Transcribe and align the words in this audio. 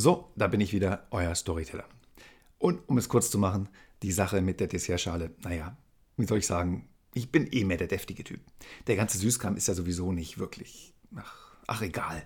So, 0.00 0.30
da 0.36 0.46
bin 0.46 0.60
ich 0.60 0.72
wieder, 0.72 1.08
euer 1.10 1.34
Storyteller. 1.34 1.84
Und 2.58 2.88
um 2.88 2.98
es 2.98 3.08
kurz 3.08 3.32
zu 3.32 3.38
machen, 3.38 3.68
die 4.02 4.12
Sache 4.12 4.40
mit 4.40 4.60
der 4.60 4.68
Dessertschale, 4.68 5.32
naja, 5.42 5.76
wie 6.16 6.24
soll 6.24 6.38
ich 6.38 6.46
sagen, 6.46 6.88
ich 7.14 7.32
bin 7.32 7.48
eh 7.50 7.64
mehr 7.64 7.78
der 7.78 7.88
deftige 7.88 8.22
Typ. 8.22 8.38
Der 8.86 8.94
ganze 8.94 9.18
Süßkram 9.18 9.56
ist 9.56 9.66
ja 9.66 9.74
sowieso 9.74 10.12
nicht 10.12 10.38
wirklich, 10.38 10.94
ach, 11.16 11.56
ach 11.66 11.82
egal. 11.82 12.22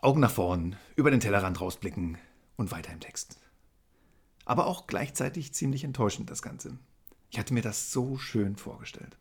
Augen 0.00 0.20
nach 0.20 0.30
vorn, 0.30 0.76
über 0.96 1.10
den 1.10 1.20
Tellerrand 1.20 1.60
rausblicken 1.60 2.16
und 2.56 2.72
weiter 2.72 2.94
im 2.94 3.00
Text. 3.00 3.38
Aber 4.46 4.66
auch 4.66 4.86
gleichzeitig 4.86 5.52
ziemlich 5.52 5.84
enttäuschend 5.84 6.30
das 6.30 6.40
Ganze. 6.40 6.78
Ich 7.30 7.38
hatte 7.38 7.52
mir 7.52 7.60
das 7.60 7.92
so 7.92 8.16
schön 8.16 8.56
vorgestellt. 8.56 9.18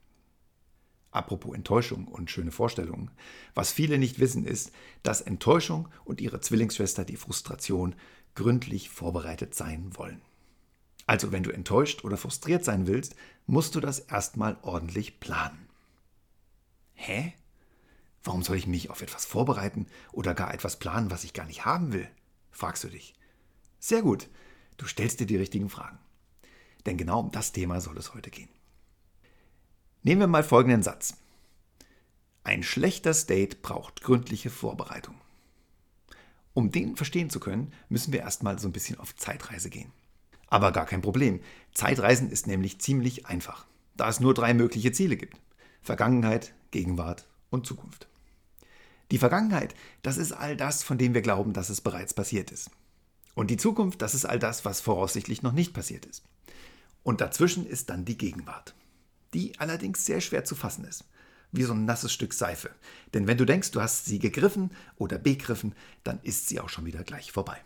Apropos 1.11 1.53
Enttäuschung 1.53 2.07
und 2.07 2.31
schöne 2.31 2.51
Vorstellungen. 2.51 3.11
Was 3.53 3.71
viele 3.71 3.97
nicht 3.97 4.19
wissen, 4.19 4.45
ist, 4.45 4.71
dass 5.03 5.21
Enttäuschung 5.21 5.89
und 6.05 6.21
ihre 6.21 6.39
Zwillingsschwester, 6.39 7.03
die 7.03 7.17
Frustration, 7.17 7.95
gründlich 8.33 8.89
vorbereitet 8.89 9.53
sein 9.53 9.91
wollen. 9.97 10.21
Also 11.07 11.33
wenn 11.33 11.43
du 11.43 11.51
enttäuscht 11.51 12.05
oder 12.05 12.15
frustriert 12.15 12.63
sein 12.63 12.87
willst, 12.87 13.15
musst 13.45 13.75
du 13.75 13.81
das 13.81 13.99
erstmal 13.99 14.57
ordentlich 14.61 15.19
planen. 15.19 15.67
Hä? 16.93 17.33
Warum 18.23 18.43
soll 18.43 18.55
ich 18.55 18.67
mich 18.67 18.89
auf 18.89 19.01
etwas 19.01 19.25
vorbereiten 19.25 19.87
oder 20.13 20.33
gar 20.33 20.53
etwas 20.53 20.79
planen, 20.79 21.11
was 21.11 21.23
ich 21.23 21.33
gar 21.33 21.45
nicht 21.45 21.65
haben 21.65 21.91
will? 21.91 22.07
fragst 22.51 22.83
du 22.83 22.87
dich. 22.87 23.15
Sehr 23.79 24.03
gut, 24.03 24.29
du 24.77 24.85
stellst 24.85 25.19
dir 25.19 25.25
die 25.25 25.37
richtigen 25.37 25.69
Fragen. 25.69 25.97
Denn 26.85 26.97
genau 26.97 27.19
um 27.19 27.31
das 27.31 27.51
Thema 27.51 27.81
soll 27.81 27.97
es 27.97 28.13
heute 28.13 28.29
gehen. 28.29 28.49
Nehmen 30.03 30.21
wir 30.21 30.27
mal 30.27 30.43
folgenden 30.43 30.81
Satz. 30.81 31.13
Ein 32.43 32.63
schlechter 32.63 33.13
State 33.13 33.57
braucht 33.61 34.01
gründliche 34.01 34.49
Vorbereitung. 34.49 35.13
Um 36.55 36.71
den 36.71 36.95
verstehen 36.95 37.29
zu 37.29 37.39
können, 37.39 37.71
müssen 37.87 38.11
wir 38.11 38.21
erstmal 38.21 38.57
so 38.57 38.67
ein 38.67 38.71
bisschen 38.71 38.99
auf 38.99 39.15
Zeitreise 39.15 39.69
gehen. 39.69 39.91
Aber 40.47 40.71
gar 40.71 40.87
kein 40.87 41.03
Problem. 41.03 41.39
Zeitreisen 41.71 42.31
ist 42.31 42.47
nämlich 42.47 42.81
ziemlich 42.81 43.27
einfach, 43.27 43.67
da 43.95 44.09
es 44.09 44.19
nur 44.19 44.33
drei 44.33 44.55
mögliche 44.55 44.91
Ziele 44.91 45.17
gibt. 45.17 45.39
Vergangenheit, 45.83 46.55
Gegenwart 46.71 47.27
und 47.51 47.67
Zukunft. 47.67 48.07
Die 49.11 49.19
Vergangenheit, 49.19 49.75
das 50.01 50.17
ist 50.17 50.31
all 50.31 50.57
das, 50.57 50.81
von 50.81 50.97
dem 50.97 51.13
wir 51.13 51.21
glauben, 51.21 51.53
dass 51.53 51.69
es 51.69 51.79
bereits 51.79 52.15
passiert 52.15 52.49
ist. 52.49 52.71
Und 53.35 53.51
die 53.51 53.57
Zukunft, 53.57 54.01
das 54.01 54.15
ist 54.15 54.25
all 54.25 54.39
das, 54.39 54.65
was 54.65 54.81
voraussichtlich 54.81 55.43
noch 55.43 55.53
nicht 55.53 55.73
passiert 55.73 56.07
ist. 56.07 56.23
Und 57.03 57.21
dazwischen 57.21 57.67
ist 57.67 57.91
dann 57.91 58.03
die 58.03 58.17
Gegenwart 58.17 58.73
die 59.33 59.57
allerdings 59.59 60.05
sehr 60.05 60.21
schwer 60.21 60.43
zu 60.43 60.55
fassen 60.55 60.85
ist. 60.85 61.05
Wie 61.51 61.63
so 61.63 61.73
ein 61.73 61.85
nasses 61.85 62.13
Stück 62.13 62.33
Seife. 62.33 62.71
Denn 63.13 63.27
wenn 63.27 63.37
du 63.37 63.45
denkst, 63.45 63.71
du 63.71 63.81
hast 63.81 64.05
sie 64.05 64.19
gegriffen 64.19 64.71
oder 64.95 65.17
begriffen, 65.17 65.75
dann 66.03 66.19
ist 66.23 66.47
sie 66.47 66.59
auch 66.59 66.69
schon 66.69 66.85
wieder 66.85 67.03
gleich 67.03 67.31
vorbei. 67.31 67.57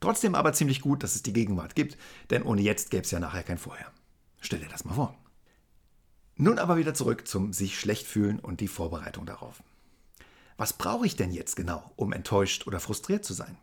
Trotzdem 0.00 0.34
aber 0.34 0.54
ziemlich 0.54 0.80
gut, 0.80 1.02
dass 1.02 1.14
es 1.14 1.22
die 1.22 1.34
Gegenwart 1.34 1.74
gibt, 1.74 1.98
denn 2.30 2.42
ohne 2.42 2.62
jetzt 2.62 2.90
gäbe 2.90 3.04
es 3.04 3.10
ja 3.10 3.20
nachher 3.20 3.42
kein 3.42 3.58
Vorher. 3.58 3.92
Stell 4.40 4.60
dir 4.60 4.68
das 4.68 4.84
mal 4.84 4.94
vor. 4.94 5.16
Nun 6.36 6.58
aber 6.58 6.78
wieder 6.78 6.94
zurück 6.94 7.28
zum 7.28 7.52
sich 7.52 7.78
schlecht 7.78 8.06
fühlen 8.06 8.38
und 8.38 8.60
die 8.60 8.68
Vorbereitung 8.68 9.26
darauf. 9.26 9.62
Was 10.56 10.72
brauche 10.72 11.04
ich 11.04 11.16
denn 11.16 11.32
jetzt 11.32 11.54
genau, 11.54 11.90
um 11.96 12.14
enttäuscht 12.14 12.66
oder 12.66 12.80
frustriert 12.80 13.26
zu 13.26 13.34
sein? 13.34 13.58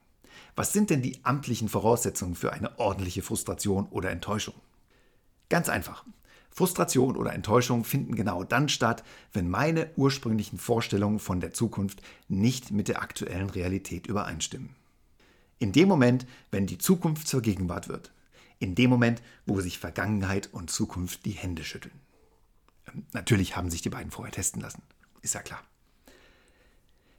Was 0.56 0.74
sind 0.74 0.92
denn 0.92 1.02
die 1.02 1.24
amtlichen 1.26 1.70
Voraussetzungen 1.70 2.36
für 2.36 2.54
eine 2.54 2.78
ordentliche 2.78 3.24
Frustration 3.24 3.88
oder 3.88 4.12
Enttäuschung? 4.12 4.56
Ganz 5.50 5.70
einfach. 5.70 6.06
Frustration 6.58 7.16
oder 7.16 7.34
Enttäuschung 7.34 7.84
finden 7.84 8.16
genau 8.16 8.44
dann 8.44 8.68
statt, 8.68 9.04
wenn 9.32 9.48
meine 9.48 9.92
ursprünglichen 9.96 10.58
Vorstellungen 10.58 11.20
von 11.20 11.40
der 11.40 11.54
Zukunft 11.54 12.02
nicht 12.30 12.72
mit 12.72 12.88
der 12.88 13.04
aktuellen 13.04 13.52
Realität 13.52 14.08
übereinstimmen. 14.08 14.72
In 15.60 15.72
dem 15.72 15.88
Moment, 15.88 16.26
wenn 16.50 16.66
die 16.66 16.80
Zukunft 16.80 17.28
zur 17.28 17.44
Gegenwart 17.44 17.90
wird. 17.90 18.12
In 18.58 18.74
dem 18.74 18.90
Moment, 18.90 19.22
wo 19.46 19.62
sich 19.62 19.78
Vergangenheit 19.78 20.52
und 20.52 20.72
Zukunft 20.72 21.26
die 21.26 21.32
Hände 21.32 21.64
schütteln. 21.64 21.94
Ähm, 22.92 23.06
natürlich 23.14 23.56
haben 23.56 23.70
sich 23.70 23.84
die 23.84 23.92
beiden 23.92 24.10
vorher 24.10 24.34
testen 24.34 24.60
lassen. 24.60 24.82
Ist 25.22 25.36
ja 25.36 25.44
klar. 25.44 25.62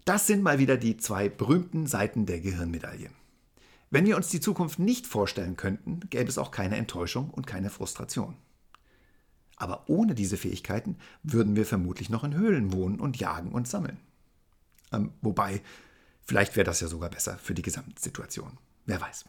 Das 0.04 0.26
sind 0.26 0.42
mal 0.42 0.58
wieder 0.58 0.76
die 0.76 0.96
zwei 0.96 1.28
berühmten 1.28 1.86
Seiten 1.86 2.26
der 2.26 2.40
Gehirnmedaille. 2.40 3.10
Wenn 3.90 4.04
wir 4.04 4.16
uns 4.16 4.30
die 4.30 4.40
Zukunft 4.40 4.80
nicht 4.80 5.06
vorstellen 5.06 5.56
könnten, 5.56 6.00
gäbe 6.10 6.28
es 6.28 6.38
auch 6.38 6.50
keine 6.50 6.76
Enttäuschung 6.76 7.30
und 7.30 7.46
keine 7.46 7.70
Frustration. 7.70 8.34
Aber 9.58 9.88
ohne 9.88 10.14
diese 10.14 10.36
Fähigkeiten 10.36 10.96
würden 11.24 11.56
wir 11.56 11.66
vermutlich 11.66 12.10
noch 12.10 12.22
in 12.22 12.34
Höhlen 12.34 12.72
wohnen 12.72 13.00
und 13.00 13.18
jagen 13.18 13.50
und 13.50 13.66
sammeln. 13.66 13.98
Ähm, 14.92 15.12
wobei, 15.20 15.60
vielleicht 16.22 16.56
wäre 16.56 16.64
das 16.64 16.80
ja 16.80 16.86
sogar 16.86 17.10
besser 17.10 17.38
für 17.38 17.54
die 17.54 17.62
Gesamtsituation. 17.62 18.56
Wer 18.86 19.00
weiß. 19.00 19.24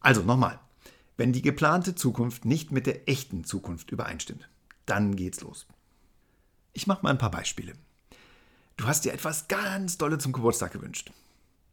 Also 0.00 0.22
nochmal, 0.22 0.58
wenn 1.16 1.32
die 1.32 1.42
geplante 1.42 1.94
Zukunft 1.94 2.44
nicht 2.44 2.72
mit 2.72 2.86
der 2.86 3.08
echten 3.08 3.44
Zukunft 3.44 3.92
übereinstimmt, 3.92 4.48
dann 4.84 5.14
geht's 5.14 5.40
los. 5.40 5.66
Ich 6.72 6.88
mache 6.88 7.02
mal 7.02 7.10
ein 7.10 7.18
paar 7.18 7.30
Beispiele. 7.30 7.74
Du 8.76 8.86
hast 8.86 9.04
dir 9.04 9.12
etwas 9.12 9.46
ganz 9.46 9.96
Dolle 9.96 10.18
zum 10.18 10.32
Geburtstag 10.32 10.72
gewünscht. 10.72 11.12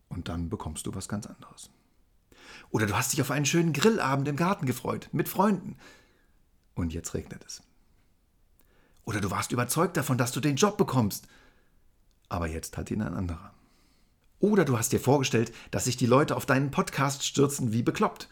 Und 0.09 0.29
dann 0.29 0.49
bekommst 0.49 0.85
du 0.85 0.93
was 0.93 1.07
ganz 1.07 1.25
anderes. 1.25 1.71
Oder 2.69 2.85
du 2.85 2.95
hast 2.95 3.13
dich 3.13 3.21
auf 3.21 3.31
einen 3.31 3.45
schönen 3.45 3.73
Grillabend 3.73 4.27
im 4.27 4.35
Garten 4.35 4.65
gefreut, 4.65 5.09
mit 5.11 5.29
Freunden 5.29 5.77
und 6.79 6.93
jetzt 6.93 7.13
regnet 7.13 7.43
es. 7.45 7.61
Oder 9.05 9.21
du 9.21 9.31
warst 9.31 9.51
überzeugt 9.51 9.97
davon, 9.97 10.17
dass 10.17 10.31
du 10.31 10.39
den 10.39 10.55
Job 10.55 10.77
bekommst, 10.77 11.27
aber 12.27 12.47
jetzt 12.47 12.77
hat 12.77 12.91
ihn 12.91 13.01
ein 13.01 13.13
anderer. 13.13 13.53
Oder 14.39 14.65
du 14.65 14.77
hast 14.77 14.91
dir 14.91 14.99
vorgestellt, 14.99 15.51
dass 15.71 15.85
sich 15.85 15.97
die 15.97 16.05
Leute 16.05 16.35
auf 16.35 16.45
deinen 16.45 16.71
Podcast 16.71 17.25
stürzen 17.25 17.73
wie 17.73 17.83
bekloppt. 17.83 18.29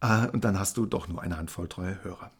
Äh, 0.00 0.28
und 0.28 0.44
dann 0.44 0.58
hast 0.58 0.76
du 0.76 0.86
doch 0.86 1.08
nur 1.08 1.22
eine 1.22 1.36
Handvoll 1.36 1.68
treue 1.68 2.02
Hörer. 2.02 2.30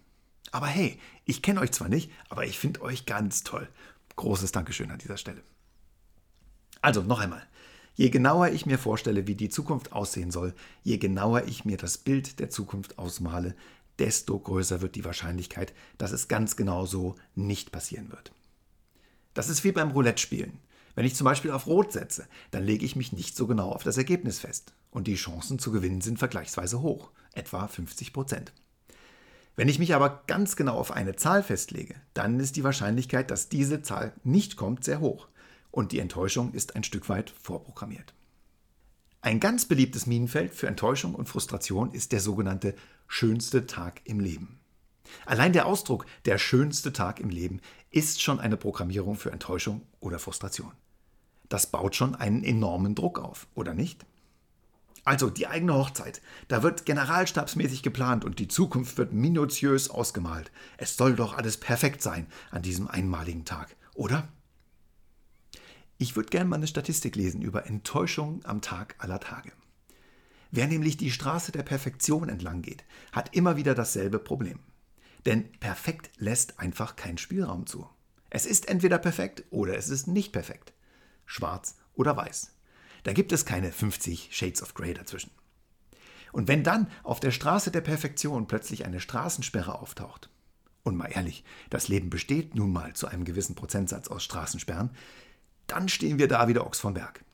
Aber 0.53 0.67
hey, 0.67 0.99
ich 1.25 1.43
kenne 1.43 1.61
euch 1.61 1.73
zwar 1.73 1.89
nicht, 1.89 2.11
aber 2.29 2.47
ich 2.47 2.59
finde 2.59 2.83
euch 2.83 3.05
ganz 3.05 3.43
toll. 3.43 3.69
Großes 4.17 4.53
Dankeschön 4.53 4.91
an 4.91 4.99
dieser 4.99 5.19
Stelle. 5.19 5.43
Also 6.81 7.03
noch 7.03 7.21
einmal. 7.21 7.43
Je 7.95 8.11
genauer 8.11 8.49
ich 8.49 8.67
mir 8.67 8.79
vorstelle, 8.79 9.27
wie 9.27 9.35
die 9.35 9.49
Zukunft 9.49 9.93
aussehen 9.93 10.31
soll, 10.31 10.55
je 10.83 10.99
genauer 10.99 11.45
ich 11.45 11.65
mir 11.65 11.79
das 11.79 11.99
Bild 11.99 12.39
der 12.41 12.51
Zukunft 12.51 12.99
ausmale, 12.99 13.55
desto 13.99 14.39
größer 14.39 14.81
wird 14.81 14.95
die 14.95 15.05
Wahrscheinlichkeit, 15.05 15.73
dass 15.99 16.13
es 16.13 16.29
ganz 16.29 16.57
genau 16.57 16.87
so 16.87 17.17
nicht 17.35 17.73
passieren 17.73 18.11
wird. 18.11 18.33
Das 19.35 19.49
ist 19.49 19.65
wie 19.65 19.73
beim 19.73 19.91
Roulette-Spielen. 19.91 20.59
Wenn 20.95 21.05
ich 21.05 21.15
zum 21.15 21.27
Beispiel 21.27 21.51
auf 21.51 21.67
Rot 21.67 21.93
setze, 21.93 22.27
dann 22.51 22.65
lege 22.65 22.85
ich 22.85 22.97
mich 22.97 23.13
nicht 23.13 23.37
so 23.37 23.47
genau 23.47 23.71
auf 23.71 23.83
das 23.83 23.99
Ergebnis 23.99 24.39
fest. 24.39 24.73
Und 24.91 25.07
die 25.07 25.15
Chancen 25.15 25.59
zu 25.59 25.71
gewinnen 25.71 26.01
sind 26.01 26.19
vergleichsweise 26.19 26.81
hoch, 26.81 27.11
etwa 27.35 27.69
50 27.69 28.15
Prozent. 28.15 28.53
Wenn 29.57 29.69
ich 29.69 29.79
mich 29.79 29.95
aber 29.95 30.23
ganz 30.27 30.57
genau 30.57 30.77
auf 30.77 30.93
eine 30.93 31.17
Zahl 31.17 31.43
festlege, 31.43 31.95
dann 32.15 32.41
ist 32.41 32.57
die 32.57 32.65
Wahrscheinlichkeit, 32.65 33.31
dass 33.31 33.49
diese 33.49 33.83
Zahl 33.83 34.15
nicht 34.25 34.57
kommt, 34.57 34.85
sehr 34.85 35.01
hoch. 35.01 35.29
Und 35.71 35.93
die 35.93 35.99
Enttäuschung 35.99 36.53
ist 36.55 36.77
ein 36.77 36.85
Stück 36.85 37.11
weit 37.11 37.31
vorprogrammiert. 37.31 38.15
Ein 39.21 39.41
ganz 39.41 39.67
beliebtes 39.67 40.07
Minenfeld 40.07 40.55
für 40.55 40.69
Enttäuschung 40.69 41.15
und 41.15 41.29
Frustration 41.29 41.93
ist 41.93 42.13
der 42.13 42.21
sogenannte 42.21 42.75
schönste 43.09 43.67
Tag 43.67 44.01
im 44.05 44.21
Leben. 44.21 44.61
Allein 45.25 45.53
der 45.53 45.67
Ausdruck 45.67 46.07
der 46.25 46.39
schönste 46.39 46.93
Tag 46.93 47.21
im 47.21 47.31
Leben 47.31 47.61
ist 47.91 48.23
schon 48.23 48.41
eine 48.41 48.57
Programmierung 48.57 49.17
für 49.17 49.33
Enttäuschung 49.33 49.83
oder 50.01 50.19
Frustration. 50.19 50.73
Das 51.49 51.67
baut 51.67 51.95
schon 51.95 52.15
einen 52.15 52.45
enormen 52.45 52.95
Druck 52.95 53.19
auf, 53.19 53.47
oder 53.55 53.73
nicht? 53.75 54.05
Also 55.05 55.31
die 55.31 55.47
eigene 55.47 55.75
Hochzeit. 55.75 56.21
Da 56.49 56.65
wird 56.65 56.85
generalstabsmäßig 56.85 57.85
geplant 57.85 58.25
und 58.25 58.41
die 58.41 58.49
Zukunft 58.49 58.99
wird 58.99 59.13
minutiös 59.13 59.89
ausgemalt. 59.89 60.51
Es 60.79 60.97
soll 60.97 61.15
doch 61.15 61.37
alles 61.37 61.59
perfekt 61.59 62.03
sein 62.03 62.27
an 62.51 62.63
diesem 62.63 62.89
einmaligen 62.89 63.45
Tag, 63.45 63.77
oder? 63.95 64.29
Ich 65.99 66.15
würde 66.15 66.29
gerne 66.29 66.49
mal 66.49 66.57
eine 66.57 66.67
Statistik 66.67 67.17
lesen 67.17 67.41
über 67.41 67.67
Enttäuschung 67.67 68.45
am 68.45 68.61
Tag 68.61 68.97
aller 68.99 69.21
Tage. 69.21 69.53
Wer 70.51 70.67
nämlich 70.67 70.97
die 70.97 71.11
Straße 71.11 71.53
der 71.53 71.63
Perfektion 71.63 72.29
entlang 72.29 72.63
geht, 72.63 72.85
hat 73.13 73.35
immer 73.35 73.57
wieder 73.57 73.75
dasselbe 73.75 74.19
Problem. 74.19 74.61
Denn 75.25 75.51
perfekt 75.53 76.11
lässt 76.19 76.59
einfach 76.61 76.97
keinen 76.97 77.19
Spielraum 77.19 77.67
zu. 77.67 77.89
Es 78.29 78.45
ist 78.45 78.69
entweder 78.69 78.99
perfekt 78.99 79.45
oder 79.51 79.77
es 79.77 79.89
ist 79.89 80.07
nicht 80.07 80.33
perfekt. 80.33 80.75
Schwarz 81.25 81.77
oder 81.95 82.17
weiß. 82.17 82.53
Da 83.03 83.13
gibt 83.13 83.33
es 83.33 83.47
keine 83.47 83.73
50 83.73 84.29
Shades 84.33 84.63
of 84.63 84.75
Grey 84.75 84.93
dazwischen. 84.93 85.31
Und 86.33 86.49
wenn 86.49 86.63
dann 86.63 86.91
auf 87.03 87.21
der 87.21 87.31
Straße 87.31 87.71
der 87.71 87.81
Perfektion 87.81 88.47
plötzlich 88.47 88.85
eine 88.85 89.01
Straßensperre 89.01 89.79
auftaucht, 89.79 90.29
und 90.83 90.97
mal 90.97 91.07
ehrlich, 91.07 91.43
das 91.71 91.89
Leben 91.89 92.11
besteht 92.11 92.55
nun 92.55 92.73
mal 92.73 92.93
zu 92.93 93.09
einem 93.09 93.25
gewissen 93.25 93.57
Prozentsatz 93.57 94.09
aus 94.09 94.23
Straßensperren, 94.23 94.91
dann 95.67 95.89
stehen 95.89 96.19
wir 96.19 96.29
da 96.29 96.49
wieder 96.49 96.67
Ochs 96.67 96.81
vom 96.81 96.95
Berg. 96.95 97.25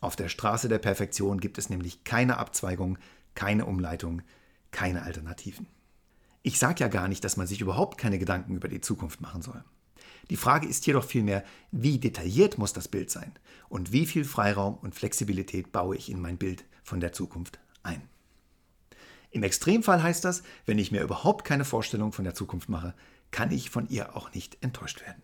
Auf 0.00 0.16
der 0.16 0.28
Straße 0.28 0.68
der 0.68 0.78
Perfektion 0.78 1.40
gibt 1.40 1.58
es 1.58 1.70
nämlich 1.70 2.04
keine 2.04 2.38
Abzweigung, 2.38 2.98
keine 3.34 3.66
Umleitung, 3.66 4.22
keine 4.70 5.02
Alternativen. 5.02 5.66
Ich 6.42 6.58
sage 6.58 6.80
ja 6.80 6.88
gar 6.88 7.08
nicht, 7.08 7.24
dass 7.24 7.36
man 7.36 7.46
sich 7.46 7.60
überhaupt 7.60 7.98
keine 7.98 8.18
Gedanken 8.18 8.54
über 8.54 8.68
die 8.68 8.80
Zukunft 8.80 9.20
machen 9.20 9.42
soll. 9.42 9.64
Die 10.30 10.36
Frage 10.36 10.66
ist 10.66 10.86
jedoch 10.86 11.04
vielmehr, 11.04 11.44
wie 11.70 11.98
detailliert 11.98 12.58
muss 12.58 12.72
das 12.72 12.88
Bild 12.88 13.10
sein 13.10 13.32
und 13.68 13.92
wie 13.92 14.06
viel 14.06 14.24
Freiraum 14.24 14.76
und 14.78 14.94
Flexibilität 14.94 15.72
baue 15.72 15.96
ich 15.96 16.10
in 16.10 16.20
mein 16.20 16.36
Bild 16.36 16.64
von 16.82 17.00
der 17.00 17.12
Zukunft 17.12 17.58
ein. 17.82 18.02
Im 19.30 19.42
Extremfall 19.42 20.02
heißt 20.02 20.24
das, 20.24 20.42
wenn 20.66 20.78
ich 20.78 20.92
mir 20.92 21.02
überhaupt 21.02 21.44
keine 21.44 21.64
Vorstellung 21.64 22.12
von 22.12 22.24
der 22.24 22.34
Zukunft 22.34 22.68
mache, 22.68 22.94
kann 23.30 23.50
ich 23.50 23.70
von 23.70 23.88
ihr 23.88 24.16
auch 24.16 24.32
nicht 24.32 24.62
enttäuscht 24.62 25.00
werden. 25.02 25.22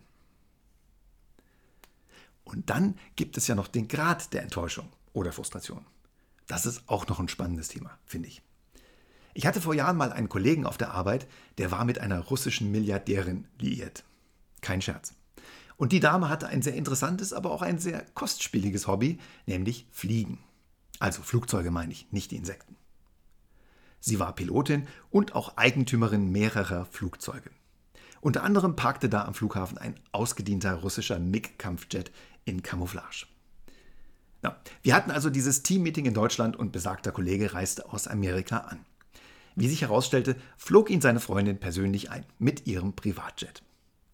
Und 2.53 2.69
dann 2.69 2.97
gibt 3.17 3.39
es 3.39 3.47
ja 3.47 3.55
noch 3.55 3.67
den 3.67 3.89
Grad 3.89 4.33
der 4.35 4.43
Enttäuschung 4.43 4.89
oder 5.15 5.33
Frustration. 5.33 5.85
Das 6.47 6.67
ist 6.67 6.83
auch 6.87 7.07
noch 7.09 7.19
ein 7.19 7.29
spannendes 7.29 7.69
Thema, 7.69 7.99
finde 8.05 8.29
ich. 8.29 8.43
Ich 9.35 9.47
hatte 9.47 9.63
vor 9.63 9.75
Jahren 9.75 9.97
mal 9.97 10.13
einen 10.13 10.29
Kollegen 10.29 10.67
auf 10.67 10.77
der 10.77 10.93
Arbeit, 10.93 11.27
der 11.57 11.71
war 11.71 11.87
mit 11.87 11.99
einer 11.99 12.21
russischen 12.21 12.71
Milliardärin 12.71 13.49
liiert. 13.59 14.05
Kein 14.61 14.83
Scherz. 14.83 15.15
Und 15.79 15.93
die 15.93 16.01
Dame 16.01 16.29
hatte 16.29 16.47
ein 16.47 16.61
sehr 16.61 16.75
interessantes, 16.75 17.33
aber 17.33 17.51
auch 17.51 17.63
ein 17.63 17.79
sehr 17.79 18.05
kostspieliges 18.15 18.87
Hobby, 18.87 19.19
nämlich 19.47 19.87
Fliegen. 19.91 20.39
Also 20.99 21.23
Flugzeuge 21.23 21.71
meine 21.71 21.93
ich, 21.93 22.13
nicht 22.13 22.31
die 22.31 22.37
Insekten. 22.37 22.77
Sie 23.99 24.21
war 24.21 24.35
Pilotin 24.35 24.87
und 25.11 25.35
auch 25.35 25.57
Eigentümerin 25.57 26.31
mehrerer 26.31 26.85
Flugzeuge. 26.85 27.51
Unter 28.23 28.45
anderem 28.45 28.77
parkte 28.77 29.09
da 29.09 29.25
am 29.25 29.35
Flughafen 29.35 29.79
ein 29.79 29.97
ausgedienter 30.13 30.75
russischer 30.75 31.19
MiG-Kampfjet 31.19 32.13
in 32.45 32.63
Camouflage. 32.63 33.27
Ja, 34.45 34.61
wir 34.83 34.95
hatten 34.95 35.11
also 35.11 35.29
dieses 35.29 35.65
Teammeeting 35.65 36.07
in 36.07 36.15
Deutschland 36.15 36.57
und 36.57 36.71
besagter 36.71 37.11
Kollege 37.11 37.53
reiste 37.53 37.93
aus 37.93 38.07
Amerika 38.07 38.59
an. 38.59 38.79
Wie 39.57 39.67
sich 39.67 39.83
herausstellte, 39.83 40.37
flog 40.57 40.89
ihn 40.89 41.01
seine 41.01 41.19
Freundin 41.19 41.59
persönlich 41.59 42.13
ein 42.13 42.25
mit 42.39 42.69
ihrem 42.69 42.93
Privatjet. 42.93 43.65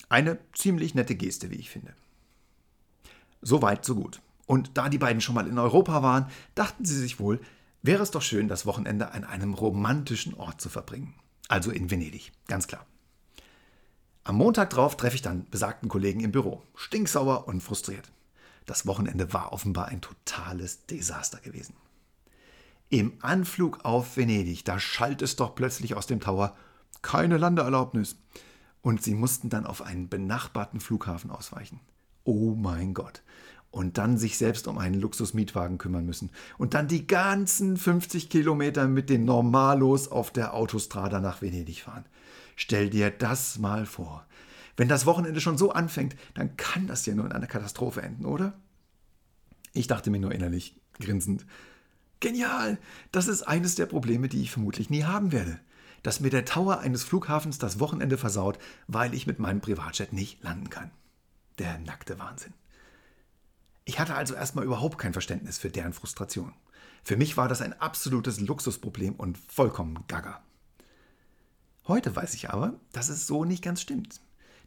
Eine 0.08 0.38
ziemlich 0.55 0.94
nette 0.94 1.14
Geste, 1.14 1.50
wie 1.50 1.56
ich 1.56 1.69
finde. 1.69 1.93
So 3.43 3.60
weit, 3.60 3.84
so 3.84 3.94
gut. 3.94 4.22
Und 4.46 4.78
da 4.78 4.88
die 4.88 4.96
beiden 4.96 5.20
schon 5.20 5.34
mal 5.34 5.46
in 5.46 5.58
Europa 5.58 6.02
waren, 6.02 6.31
dachten 6.55 6.87
sie 6.87 6.99
sich 6.99 7.20
wohl, 7.20 7.40
wäre 7.82 8.02
es 8.02 8.10
doch 8.10 8.22
schön, 8.22 8.49
das 8.49 8.64
Wochenende 8.64 9.12
an 9.12 9.25
einem 9.25 9.52
romantischen 9.52 10.32
Ort 10.32 10.62
zu 10.62 10.70
verbringen. 10.70 11.12
Also 11.49 11.70
in 11.70 11.90
Venedig, 11.90 12.32
ganz 12.46 12.66
klar. 12.66 12.87
Am 14.29 14.37
Montag 14.37 14.69
drauf 14.69 14.95
treffe 14.95 15.15
ich 15.17 15.23
dann 15.23 15.47
besagten 15.51 15.89
Kollegen 15.89 16.21
im 16.21 16.33
Büro, 16.33 16.63
stinksauer 16.75 17.49
und 17.49 17.63
frustriert. 17.63 18.13
Das 18.67 18.87
Wochenende 18.87 19.33
war 19.33 19.55
offenbar 19.55 19.87
ein 19.87 20.03
totales 20.03 20.85
Desaster 20.85 21.39
gewesen. 21.39 21.75
Im 22.91 23.15
Anflug 23.23 23.87
auf 23.87 24.19
Venedig, 24.19 24.67
da 24.67 24.79
schallt 24.79 25.23
es 25.23 25.37
doch 25.37 25.55
plötzlich 25.55 25.95
aus 25.95 26.07
dem 26.07 26.21
Tower 26.21 26.55
keine 27.01 27.39
Landeerlaubnis. 27.39 28.17
Und 28.83 29.03
sie 29.03 29.15
mussten 29.15 29.49
dann 29.49 29.65
auf 29.65 29.81
einen 29.81 30.11
benachbarten 30.11 30.81
Flughafen 30.81 31.31
ausweichen. 31.31 31.81
Oh 32.25 32.55
mein 32.55 32.93
Gott. 32.93 33.23
Und 33.71 33.97
dann 33.97 34.19
sich 34.19 34.37
selbst 34.37 34.69
um 34.69 34.77
einen 34.77 35.01
Luxusmietwagen 35.01 35.79
kümmern 35.79 36.05
müssen. 36.05 36.33
Und 36.59 36.75
dann 36.75 36.87
die 36.87 37.07
ganzen 37.07 37.79
50 37.79 38.29
Kilometer 38.29 38.89
mit 38.89 39.09
den 39.09 39.25
Normalos 39.25 40.09
auf 40.09 40.31
der 40.31 40.53
Autostrada 40.53 41.19
nach 41.19 41.41
Venedig 41.41 41.81
fahren. 41.81 42.05
Stell 42.60 42.90
dir 42.90 43.12
das 43.12 43.56
mal 43.58 43.87
vor. 43.87 44.26
Wenn 44.76 44.88
das 44.88 45.06
Wochenende 45.06 45.40
schon 45.40 45.56
so 45.56 45.70
anfängt, 45.70 46.16
dann 46.34 46.56
kann 46.56 46.88
das 46.88 47.06
ja 47.06 47.14
nur 47.14 47.25
in 47.25 47.31
einer 47.31 47.46
Katastrophe 47.46 48.02
enden, 48.02 48.26
oder? 48.26 48.58
Ich 49.75 49.87
dachte 49.87 50.10
mir 50.10 50.19
nur 50.19 50.32
innerlich, 50.32 50.75
grinsend, 50.99 51.46
Genial! 52.19 52.78
Das 53.12 53.28
ist 53.28 53.44
eines 53.44 53.76
der 53.76 53.87
Probleme, 53.87 54.28
die 54.28 54.43
ich 54.43 54.50
vermutlich 54.50 54.90
nie 54.90 55.05
haben 55.05 55.31
werde. 55.31 55.60
Dass 56.02 56.19
mir 56.19 56.31
der 56.31 56.44
Tower 56.44 56.81
eines 56.81 57.05
Flughafens 57.05 57.58
das 57.58 57.78
Wochenende 57.78 58.19
versaut, 58.19 58.58
weil 58.88 59.14
ich 59.14 59.28
mit 59.28 59.38
meinem 59.38 59.60
Privatjet 59.60 60.12
nicht 60.12 60.43
landen 60.43 60.69
kann. 60.69 60.90
Der 61.60 61.78
nackte 61.78 62.19
Wahnsinn. 62.19 62.55
Ich 63.84 64.00
hatte 64.00 64.16
also 64.16 64.34
erstmal 64.34 64.64
überhaupt 64.64 64.99
kein 64.99 65.12
Verständnis 65.12 65.58
für 65.58 65.70
deren 65.70 65.93
Frustration. 65.93 66.55
Für 67.05 67.16
mich 67.16 67.37
war 67.37 67.46
das 67.46 67.62
ein 67.62 67.81
absolutes 67.81 68.40
Luxusproblem 68.40 69.14
und 69.14 69.38
vollkommen 69.38 70.02
gaga. 70.08 70.43
Heute 71.88 72.14
weiß 72.14 72.35
ich 72.35 72.50
aber, 72.50 72.75
dass 72.93 73.08
es 73.08 73.26
so 73.26 73.44
nicht 73.44 73.64
ganz 73.64 73.81
stimmt. 73.81 74.20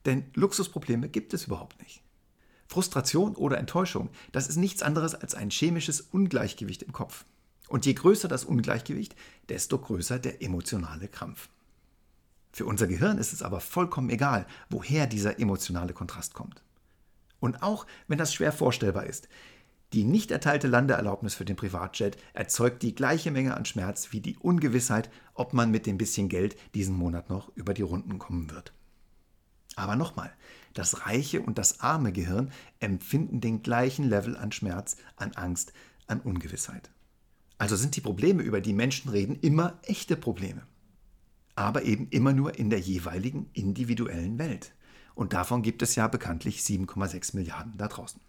Denn 0.06 0.26
Luxusprobleme 0.34 1.08
gibt 1.08 1.34
es 1.34 1.46
überhaupt 1.46 1.80
nicht. 1.80 2.02
Frustration 2.68 3.36
oder 3.36 3.60
Enttäuschung, 3.60 4.10
das 4.32 4.48
ist 4.48 4.56
nichts 4.56 4.82
anderes 4.82 5.14
als 5.14 5.36
ein 5.36 5.52
chemisches 5.52 6.02
Ungleichgewicht 6.02 6.82
im 6.82 6.94
Kopf. 6.94 7.26
Und 7.68 7.86
je 7.86 7.94
größer 7.94 8.28
das 8.28 8.44
Ungleichgewicht, 8.44 9.16
desto 9.50 9.78
größer 9.78 10.20
der 10.20 10.42
emotionale 10.42 11.08
Krampf. 11.08 11.50
Für 12.52 12.66
unser 12.66 12.88
Gehirn 12.88 13.18
ist 13.18 13.34
es 13.34 13.44
aber 13.44 13.62
vollkommen 13.62 14.10
egal, 14.10 14.48
woher 14.70 15.06
dieser 15.06 15.40
emotionale 15.40 15.94
Kontrast 15.94 16.34
kommt. 16.34 16.64
Und 17.40 17.64
auch 17.64 17.86
wenn 18.08 18.18
das 18.18 18.34
schwer 18.34 18.52
vorstellbar 18.52 19.06
ist, 19.06 19.30
die 19.94 20.06
nicht 20.06 20.32
erteilte 20.32 20.68
Landeerlaubnis 20.68 21.34
für 21.34 21.44
den 21.44 21.58
Privatjet 21.58 22.18
erzeugt 22.34 22.82
die 22.82 22.96
gleiche 22.96 23.30
Menge 23.30 23.58
an 23.58 23.66
Schmerz 23.66 24.12
wie 24.12 24.22
die 24.22 24.38
Ungewissheit, 24.38 25.10
ob 25.34 25.54
man 25.54 25.70
mit 25.70 25.86
dem 25.86 25.98
bisschen 25.98 26.30
Geld 26.30 26.56
diesen 26.74 26.96
Monat 26.96 27.30
noch 27.30 27.52
über 27.56 27.74
die 27.74 27.82
Runden 27.82 28.18
kommen 28.18 28.50
wird. 28.52 28.74
Aber 29.76 29.96
nochmal, 29.96 30.34
das 30.74 31.06
reiche 31.06 31.42
und 31.42 31.58
das 31.58 31.82
arme 31.82 32.12
Gehirn 32.14 32.52
empfinden 32.80 33.42
den 33.42 33.64
gleichen 33.64 34.08
Level 34.08 34.38
an 34.38 34.52
Schmerz, 34.52 34.96
an 35.18 35.34
Angst, 35.34 35.74
an 36.08 36.22
Ungewissheit. 36.22 36.90
Also 37.58 37.76
sind 37.76 37.96
die 37.96 38.02
Probleme, 38.02 38.44
über 38.44 38.62
die 38.62 38.74
Menschen 38.74 39.10
reden, 39.10 39.36
immer 39.36 39.80
echte 39.84 40.16
Probleme. 40.16 40.64
Aber 41.56 41.84
eben 41.84 42.08
immer 42.10 42.34
nur 42.34 42.58
in 42.58 42.70
der 42.70 42.80
jeweiligen 42.80 43.50
individuellen 43.54 44.40
Welt. 44.40 44.74
Und 45.16 45.34
davon 45.34 45.62
gibt 45.62 45.82
es 45.82 45.96
ja 45.96 46.08
bekanntlich 46.08 46.62
7,6 46.62 47.36
Milliarden 47.36 47.78
da 47.78 47.88
draußen. 47.88 48.22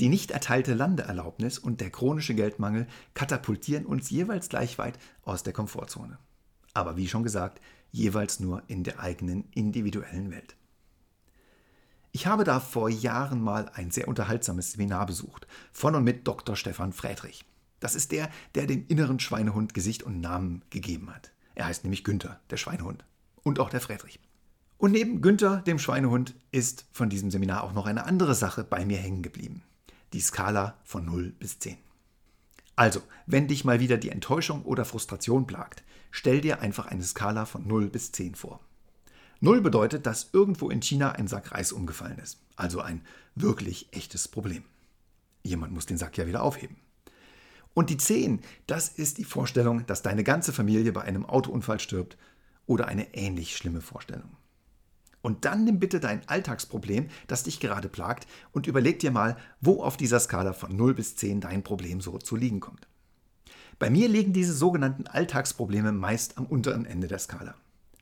Die 0.00 0.08
nicht 0.08 0.30
erteilte 0.30 0.72
Landeerlaubnis 0.72 1.58
und 1.58 1.82
der 1.82 1.90
chronische 1.90 2.34
Geldmangel 2.34 2.86
katapultieren 3.12 3.84
uns 3.84 4.08
jeweils 4.08 4.48
gleich 4.48 4.78
weit 4.78 4.98
aus 5.24 5.42
der 5.42 5.52
Komfortzone. 5.52 6.18
Aber 6.72 6.96
wie 6.96 7.06
schon 7.06 7.22
gesagt, 7.22 7.60
jeweils 7.92 8.40
nur 8.40 8.62
in 8.66 8.82
der 8.82 9.00
eigenen 9.00 9.44
individuellen 9.52 10.30
Welt. 10.30 10.56
Ich 12.12 12.26
habe 12.26 12.44
da 12.44 12.60
vor 12.60 12.88
Jahren 12.88 13.42
mal 13.42 13.68
ein 13.74 13.90
sehr 13.90 14.08
unterhaltsames 14.08 14.72
Seminar 14.72 15.04
besucht, 15.04 15.46
von 15.70 15.94
und 15.94 16.04
mit 16.04 16.26
Dr. 16.26 16.56
Stefan 16.56 16.94
Friedrich. 16.94 17.44
Das 17.78 17.94
ist 17.94 18.10
der, 18.10 18.30
der 18.54 18.66
dem 18.66 18.86
inneren 18.88 19.20
Schweinehund 19.20 19.74
Gesicht 19.74 20.02
und 20.02 20.20
Namen 20.20 20.62
gegeben 20.70 21.14
hat. 21.14 21.30
Er 21.54 21.66
heißt 21.66 21.84
nämlich 21.84 22.04
Günther, 22.04 22.40
der 22.48 22.56
Schweinehund. 22.56 23.04
Und 23.42 23.60
auch 23.60 23.68
der 23.68 23.80
Friedrich. 23.80 24.18
Und 24.78 24.92
neben 24.92 25.20
Günther, 25.20 25.58
dem 25.58 25.78
Schweinehund, 25.78 26.34
ist 26.52 26.86
von 26.90 27.10
diesem 27.10 27.30
Seminar 27.30 27.64
auch 27.64 27.74
noch 27.74 27.86
eine 27.86 28.06
andere 28.06 28.34
Sache 28.34 28.64
bei 28.64 28.86
mir 28.86 28.96
hängen 28.96 29.22
geblieben. 29.22 29.62
Die 30.12 30.20
Skala 30.20 30.76
von 30.82 31.04
0 31.04 31.32
bis 31.38 31.58
10. 31.58 31.76
Also, 32.76 33.02
wenn 33.26 33.46
dich 33.46 33.64
mal 33.64 33.78
wieder 33.78 33.96
die 33.96 34.10
Enttäuschung 34.10 34.62
oder 34.64 34.84
Frustration 34.84 35.46
plagt, 35.46 35.84
stell 36.10 36.40
dir 36.40 36.60
einfach 36.60 36.86
eine 36.86 37.04
Skala 37.04 37.44
von 37.44 37.66
0 37.66 37.90
bis 37.90 38.10
10 38.10 38.34
vor. 38.34 38.60
0 39.40 39.60
bedeutet, 39.60 40.06
dass 40.06 40.30
irgendwo 40.32 40.68
in 40.68 40.82
China 40.82 41.12
ein 41.12 41.28
Sack 41.28 41.52
Reis 41.52 41.72
umgefallen 41.72 42.18
ist. 42.18 42.40
Also 42.56 42.80
ein 42.80 43.02
wirklich 43.34 43.88
echtes 43.92 44.28
Problem. 44.28 44.64
Jemand 45.42 45.72
muss 45.72 45.86
den 45.86 45.96
Sack 45.96 46.18
ja 46.18 46.26
wieder 46.26 46.42
aufheben. 46.42 46.76
Und 47.72 47.88
die 47.88 47.96
10, 47.96 48.40
das 48.66 48.88
ist 48.88 49.18
die 49.18 49.24
Vorstellung, 49.24 49.86
dass 49.86 50.02
deine 50.02 50.24
ganze 50.24 50.52
Familie 50.52 50.92
bei 50.92 51.02
einem 51.02 51.24
Autounfall 51.24 51.80
stirbt 51.80 52.18
oder 52.66 52.88
eine 52.88 53.14
ähnlich 53.14 53.56
schlimme 53.56 53.80
Vorstellung. 53.80 54.36
Und 55.22 55.44
dann 55.44 55.64
nimm 55.64 55.78
bitte 55.78 56.00
dein 56.00 56.26
Alltagsproblem, 56.28 57.08
das 57.26 57.42
dich 57.42 57.60
gerade 57.60 57.88
plagt, 57.88 58.26
und 58.52 58.66
überleg 58.66 58.98
dir 58.98 59.10
mal, 59.10 59.36
wo 59.60 59.82
auf 59.82 59.96
dieser 59.96 60.20
Skala 60.20 60.52
von 60.52 60.74
0 60.74 60.94
bis 60.94 61.16
10 61.16 61.40
dein 61.40 61.62
Problem 61.62 62.00
so 62.00 62.18
zu 62.18 62.36
liegen 62.36 62.60
kommt. 62.60 62.88
Bei 63.78 63.90
mir 63.90 64.08
liegen 64.08 64.32
diese 64.32 64.52
sogenannten 64.52 65.06
Alltagsprobleme 65.06 65.92
meist 65.92 66.38
am 66.38 66.46
unteren 66.46 66.84
Ende 66.84 67.06
der 67.06 67.18
Skala. 67.18 67.54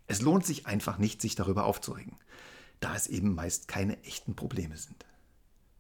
Es 0.07 0.23
lohnt 0.23 0.45
sich 0.45 0.67
einfach 0.67 0.99
nicht, 0.99 1.21
sich 1.21 1.35
darüber 1.35 1.65
aufzuregen, 1.65 2.17
da 2.81 2.97
es 2.97 3.07
eben 3.07 3.35
meist 3.35 3.69
keine 3.69 4.03
echten 4.05 4.35
Probleme 4.35 4.77
sind. 4.77 5.05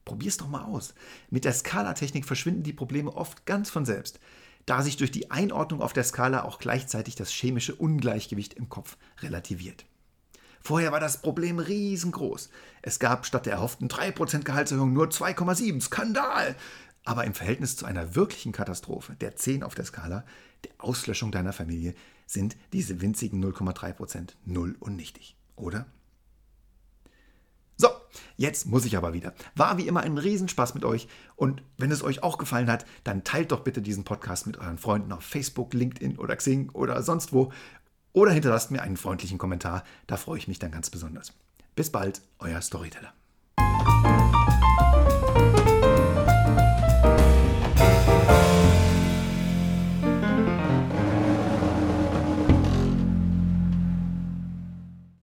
Probier's 0.04 0.36
doch 0.36 0.48
mal 0.48 0.64
aus. 0.64 0.94
Mit 1.30 1.44
der 1.44 1.52
Skalatechnik 1.52 2.24
verschwinden 2.24 2.62
die 2.62 2.72
Probleme 2.72 3.14
oft 3.14 3.44
ganz 3.44 3.70
von 3.70 3.84
selbst, 3.84 4.20
da 4.66 4.82
sich 4.82 4.96
durch 4.96 5.10
die 5.10 5.30
Einordnung 5.30 5.82
auf 5.82 5.92
der 5.92 6.04
Skala 6.04 6.44
auch 6.44 6.58
gleichzeitig 6.58 7.14
das 7.14 7.30
chemische 7.30 7.74
Ungleichgewicht 7.74 8.54
im 8.54 8.68
Kopf 8.68 8.96
relativiert. 9.20 9.84
Vorher 10.60 10.92
war 10.92 11.00
das 11.00 11.22
Problem 11.22 11.58
riesengroß. 11.58 12.50
Es 12.82 12.98
gab 12.98 13.26
statt 13.26 13.46
der 13.46 13.54
erhofften 13.54 13.88
3% 13.88 14.44
Gehaltserhöhung 14.44 14.92
nur 14.92 15.06
2,7. 15.06 15.80
Skandal! 15.80 16.56
Aber 17.04 17.24
im 17.24 17.34
Verhältnis 17.34 17.76
zu 17.76 17.86
einer 17.86 18.14
wirklichen 18.14 18.52
Katastrophe, 18.52 19.14
der 19.14 19.34
10 19.34 19.62
auf 19.62 19.74
der 19.74 19.86
Skala, 19.86 20.24
der 20.64 20.72
Auslöschung 20.78 21.32
deiner 21.32 21.52
Familie, 21.52 21.94
sind 22.26 22.56
diese 22.72 23.00
winzigen 23.00 23.42
0,3% 23.42 24.34
null 24.44 24.76
und 24.78 24.96
nichtig, 24.96 25.36
oder? 25.56 25.86
So, 27.80 27.88
jetzt 28.36 28.66
muss 28.66 28.84
ich 28.84 28.96
aber 28.96 29.12
wieder. 29.12 29.32
War 29.54 29.78
wie 29.78 29.86
immer 29.86 30.00
ein 30.00 30.18
Riesenspaß 30.18 30.74
mit 30.74 30.84
euch 30.84 31.06
und 31.36 31.62
wenn 31.76 31.92
es 31.92 32.02
euch 32.02 32.24
auch 32.24 32.36
gefallen 32.36 32.70
hat, 32.70 32.84
dann 33.04 33.22
teilt 33.22 33.52
doch 33.52 33.60
bitte 33.60 33.80
diesen 33.80 34.02
Podcast 34.02 34.48
mit 34.48 34.58
euren 34.58 34.78
Freunden 34.78 35.12
auf 35.12 35.22
Facebook, 35.22 35.74
LinkedIn 35.74 36.18
oder 36.18 36.34
Xing 36.34 36.70
oder 36.70 37.00
sonst 37.04 37.32
wo 37.32 37.52
oder 38.18 38.32
hinterlasst 38.32 38.70
mir 38.72 38.82
einen 38.82 38.96
freundlichen 38.96 39.38
Kommentar, 39.38 39.84
da 40.08 40.16
freue 40.16 40.38
ich 40.38 40.48
mich 40.48 40.58
dann 40.58 40.72
ganz 40.72 40.90
besonders. 40.90 41.32
Bis 41.76 41.90
bald, 41.90 42.20
euer 42.40 42.60
Storyteller. 42.60 43.12